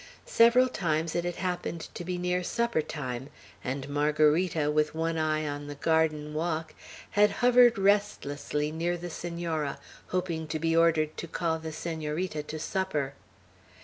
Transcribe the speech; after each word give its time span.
Several 0.25 0.67
times 0.67 1.13
it 1.13 1.25
had 1.25 1.35
happened 1.35 1.81
to 1.93 2.03
be 2.03 2.17
near 2.17 2.43
supper 2.43 2.81
time; 2.81 3.29
and 3.63 3.87
Margarita, 3.87 4.71
with 4.71 4.95
one 4.95 5.15
eye 5.15 5.47
on 5.47 5.67
the 5.67 5.75
garden 5.75 6.33
walk, 6.33 6.73
had 7.11 7.29
hovered 7.45 7.77
restlessly 7.77 8.71
near 8.71 8.97
the 8.97 9.11
Senora, 9.11 9.77
hoping 10.07 10.47
to 10.47 10.57
be 10.57 10.75
ordered 10.75 11.15
to 11.17 11.27
call 11.27 11.59
the 11.59 11.71
Senorita 11.71 12.41
to 12.41 12.57
supper. 12.57 13.13